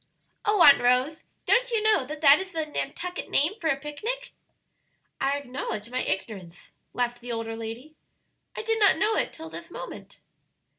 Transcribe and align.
"Oh, 0.45 0.63
Aunt 0.63 0.79
Rose, 0.81 1.25
don't 1.45 1.69
you 1.69 1.79
know 1.79 2.03
that 2.07 2.21
that 2.21 2.39
is 2.39 2.53
the 2.53 2.65
Nantucket 2.65 3.29
name 3.29 3.53
for 3.59 3.67
a 3.67 3.77
picnic?" 3.79 4.31
"I 5.19 5.37
acknowledge 5.37 5.91
my 5.91 6.01
ignorance," 6.01 6.71
laughed 6.91 7.21
the 7.21 7.31
older 7.31 7.55
lady; 7.55 7.93
"I 8.55 8.63
did 8.63 8.79
not 8.79 8.97
know 8.97 9.15
it 9.15 9.31
till 9.31 9.49
this 9.51 9.69
moment." 9.69 10.17